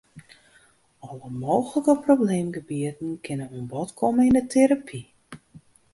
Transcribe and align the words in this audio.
Alle 1.09 1.29
mooglike 1.41 1.93
probleemgebieten 2.05 3.11
kinne 3.27 3.45
oan 3.55 3.69
bod 3.73 3.89
komme 3.99 4.23
yn 4.31 4.37
'e 4.37 4.43
terapy. 4.53 5.01